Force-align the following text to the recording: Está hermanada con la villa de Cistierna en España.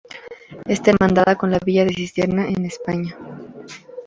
Está 0.65 0.89
hermanada 0.89 1.35
con 1.35 1.51
la 1.51 1.59
villa 1.59 1.85
de 1.85 1.93
Cistierna 1.93 2.47
en 2.47 2.65
España. 2.65 3.15